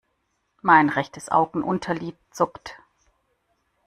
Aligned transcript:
Mein 0.63 0.89
rechtes 0.89 1.29
Augenunterlid 1.29 2.17
zuckt. 2.31 2.75